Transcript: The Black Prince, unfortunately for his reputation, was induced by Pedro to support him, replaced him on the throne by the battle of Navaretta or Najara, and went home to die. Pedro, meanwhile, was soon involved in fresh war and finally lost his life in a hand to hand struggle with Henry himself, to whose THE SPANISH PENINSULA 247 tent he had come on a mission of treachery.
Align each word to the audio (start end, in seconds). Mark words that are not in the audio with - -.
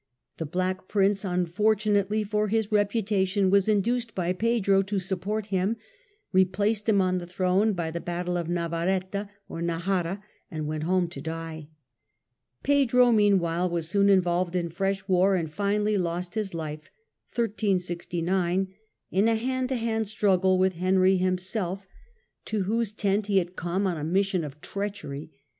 The 0.37 0.47
Black 0.47 0.87
Prince, 0.87 1.23
unfortunately 1.23 2.23
for 2.23 2.47
his 2.47 2.71
reputation, 2.71 3.51
was 3.51 3.69
induced 3.69 4.15
by 4.15 4.33
Pedro 4.33 4.81
to 4.81 4.97
support 4.97 5.45
him, 5.53 5.77
replaced 6.33 6.89
him 6.89 7.01
on 7.01 7.19
the 7.19 7.27
throne 7.27 7.73
by 7.73 7.91
the 7.91 8.01
battle 8.01 8.35
of 8.35 8.47
Navaretta 8.47 9.29
or 9.47 9.61
Najara, 9.61 10.19
and 10.49 10.67
went 10.67 10.85
home 10.85 11.07
to 11.09 11.21
die. 11.21 11.67
Pedro, 12.63 13.11
meanwhile, 13.11 13.69
was 13.69 13.87
soon 13.87 14.09
involved 14.09 14.55
in 14.55 14.69
fresh 14.69 15.07
war 15.07 15.35
and 15.35 15.51
finally 15.51 15.99
lost 15.99 16.33
his 16.33 16.55
life 16.55 16.89
in 17.37 17.77
a 19.27 19.35
hand 19.35 19.69
to 19.69 19.75
hand 19.75 20.07
struggle 20.07 20.57
with 20.57 20.73
Henry 20.73 21.17
himself, 21.17 21.85
to 22.45 22.63
whose 22.63 22.91
THE 22.91 23.01
SPANISH 23.01 23.03
PENINSULA 23.03 23.21
247 23.21 23.21
tent 23.21 23.27
he 23.27 23.37
had 23.37 23.55
come 23.55 23.85
on 23.85 23.97
a 23.97 24.03
mission 24.03 24.43
of 24.43 24.59
treachery. 24.61 25.31